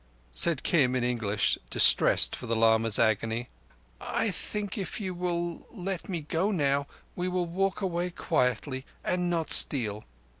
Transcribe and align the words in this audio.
Said 0.31 0.63
Kim 0.63 0.95
in 0.95 1.03
English, 1.03 1.59
distressed 1.69 2.35
for 2.35 2.47
the 2.47 2.55
lama's 2.55 2.97
agony: 2.97 3.49
"I 3.99 4.31
think 4.31 4.75
if 4.75 4.99
you 4.99 5.13
will 5.13 5.67
let 5.71 6.09
me 6.09 6.21
go 6.21 6.49
now 6.49 6.87
we 7.15 7.27
will 7.27 7.45
walk 7.45 7.81
away 7.81 8.09
quietly 8.09 8.83
and 9.03 9.29
not 9.29 9.51
steal. 9.53 10.03